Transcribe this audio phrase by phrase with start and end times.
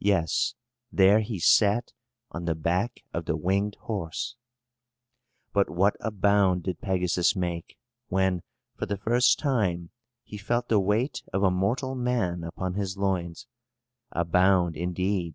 [0.00, 0.52] Yes,
[0.92, 1.94] there he sat,
[2.30, 4.36] on the back of the winged horse!
[5.54, 8.42] But what a bound did Pegasus make, when,
[8.76, 9.88] for the first time,
[10.22, 13.46] he felt the weight of a mortal man upon his loins!
[14.12, 15.34] A bound, indeed!